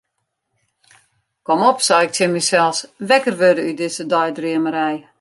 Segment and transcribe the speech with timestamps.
[1.47, 4.97] Kom op, sei ik tsjin mysels, wekker wurde út dizze deidreamerij.